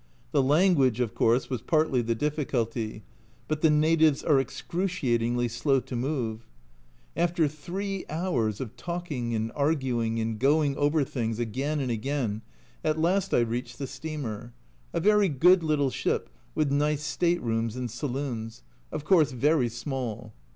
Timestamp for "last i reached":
12.99-13.77